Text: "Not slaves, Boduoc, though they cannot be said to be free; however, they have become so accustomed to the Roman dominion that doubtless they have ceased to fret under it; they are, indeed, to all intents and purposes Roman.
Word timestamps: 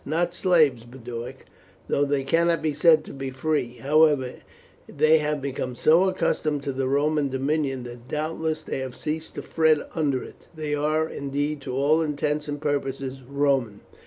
"Not 0.03 0.33
slaves, 0.33 0.83
Boduoc, 0.83 1.45
though 1.87 2.05
they 2.05 2.23
cannot 2.23 2.63
be 2.63 2.73
said 2.73 3.03
to 3.05 3.13
be 3.13 3.29
free; 3.29 3.73
however, 3.73 4.33
they 4.87 5.19
have 5.19 5.43
become 5.43 5.75
so 5.75 6.05
accustomed 6.09 6.63
to 6.63 6.73
the 6.73 6.87
Roman 6.87 7.29
dominion 7.29 7.83
that 7.83 8.07
doubtless 8.07 8.63
they 8.63 8.79
have 8.79 8.95
ceased 8.95 9.35
to 9.35 9.43
fret 9.43 9.77
under 9.93 10.23
it; 10.23 10.47
they 10.55 10.73
are, 10.73 11.07
indeed, 11.07 11.61
to 11.61 11.75
all 11.75 12.01
intents 12.01 12.47
and 12.47 12.59
purposes 12.59 13.21
Roman. 13.21 13.81